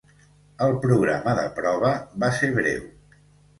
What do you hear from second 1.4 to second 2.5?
de prova va